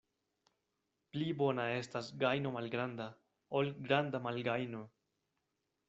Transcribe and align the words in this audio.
Pli 1.15 1.27
bona 1.41 1.67
estas 1.81 2.09
gajno 2.25 2.55
malgranda, 2.57 3.09
ol 3.61 3.71
granda 3.89 4.27
malgajno. 4.31 4.85